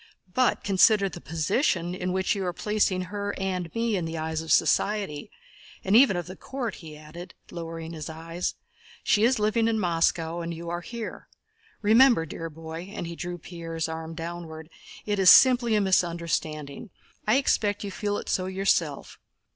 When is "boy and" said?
12.49-13.05